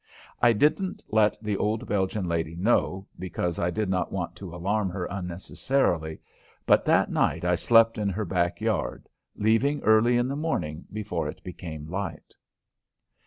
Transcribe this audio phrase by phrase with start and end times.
[0.41, 4.89] I didn't let the old Belgian lady know, because I did not want to alarm
[4.89, 6.19] her unnecessarily,
[6.65, 11.43] but that night I slept in her backyard, leaving early in the morning before it
[11.43, 12.33] became light.